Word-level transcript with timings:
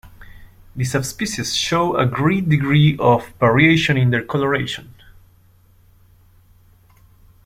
The 0.75 0.83
subspecies 0.83 1.55
show 1.55 1.95
a 1.95 2.07
great 2.07 2.49
degree 2.49 2.97
of 2.97 3.27
variation 3.39 3.97
in 3.97 4.09
their 4.09 4.23
colouration. 4.25 4.95